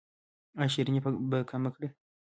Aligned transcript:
ایا 0.57 0.71
شیریني 0.73 1.01
به 1.29 1.37
کمه 1.49 1.69
کړئ؟ 1.75 1.87